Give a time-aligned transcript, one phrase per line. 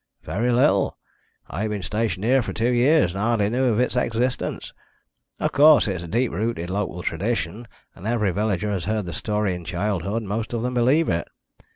[0.23, 0.97] "Very little.
[1.47, 4.73] I have been stationed here for two years, and hardly knew of its existence.
[5.39, 9.53] Of course, it's a deep rooted local tradition, and every villager has heard the story
[9.53, 11.27] in childhood, and most of them believe it.